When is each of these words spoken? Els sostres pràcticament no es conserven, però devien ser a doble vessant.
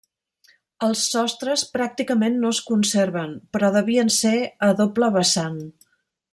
Els 0.85 1.03
sostres 1.15 1.63
pràcticament 1.75 2.39
no 2.45 2.51
es 2.57 2.63
conserven, 2.71 3.37
però 3.57 3.71
devien 3.79 4.13
ser 4.19 4.35
a 4.71 4.75
doble 4.83 5.15
vessant. 5.21 5.65